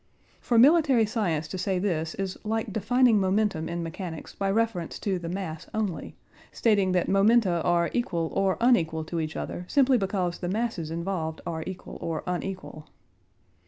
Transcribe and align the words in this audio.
For 0.39 0.57
military 0.57 1.05
science 1.05 1.47
to 1.49 1.59
say 1.59 1.77
this 1.77 2.15
is 2.15 2.35
like 2.43 2.73
defining 2.73 3.19
momentum 3.19 3.69
in 3.69 3.83
mechanics 3.83 4.33
by 4.33 4.49
reference 4.49 4.97
to 4.97 5.19
the 5.19 5.29
mass 5.29 5.69
only: 5.75 6.15
stating 6.51 6.91
that 6.93 7.07
momenta 7.07 7.61
are 7.61 7.91
equal 7.93 8.31
or 8.33 8.57
unequal 8.59 9.03
to 9.03 9.19
each 9.19 9.35
other 9.35 9.63
simply 9.67 9.99
because 9.99 10.39
the 10.39 10.49
masses 10.49 10.89
involved 10.89 11.41
are 11.45 11.63
equal 11.67 11.99
or 12.01 12.23
unequal. 12.25 12.87